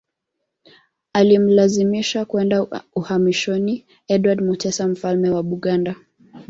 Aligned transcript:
Alimlazimisha 1.13 2.25
kwenda 2.25 2.67
uhamishoni 2.95 3.85
Edward 4.07 4.41
Mutesa 4.41 4.87
Mfalme 4.87 5.29
wa 5.29 5.43
Buganda 5.43 5.95